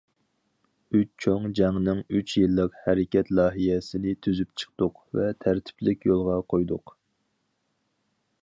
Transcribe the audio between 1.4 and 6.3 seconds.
جەڭنىڭ ئۈچ يىللىق ھەرىكەت لايىھەسىنى تۈزۈپ چىقتۇق ۋە تەرتىپلىك